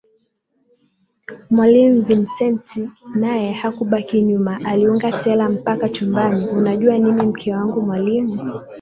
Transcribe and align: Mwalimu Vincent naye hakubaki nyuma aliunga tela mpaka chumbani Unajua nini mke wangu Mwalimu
Mwalimu 1.53 1.97
Vincent 2.07 2.65
naye 3.21 3.51
hakubaki 3.53 4.17
nyuma 4.29 4.51
aliunga 4.65 5.11
tela 5.11 5.49
mpaka 5.49 5.89
chumbani 5.89 6.47
Unajua 6.49 6.97
nini 6.97 7.21
mke 7.23 7.53
wangu 7.55 7.81
Mwalimu 7.81 8.61